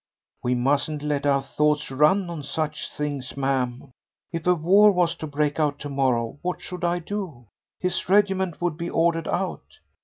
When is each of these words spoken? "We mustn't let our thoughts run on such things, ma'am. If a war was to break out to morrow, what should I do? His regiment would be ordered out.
"We 0.41 0.55
mustn't 0.55 1.03
let 1.03 1.27
our 1.27 1.43
thoughts 1.43 1.91
run 1.91 2.27
on 2.27 2.41
such 2.41 2.89
things, 2.89 3.37
ma'am. 3.37 3.91
If 4.33 4.47
a 4.47 4.55
war 4.55 4.91
was 4.91 5.13
to 5.17 5.27
break 5.27 5.59
out 5.59 5.77
to 5.77 5.89
morrow, 5.89 6.39
what 6.41 6.59
should 6.59 6.83
I 6.83 6.97
do? 6.97 7.45
His 7.79 8.09
regiment 8.09 8.59
would 8.63 8.77
be 8.77 8.89
ordered 8.89 9.27
out. 9.27 9.77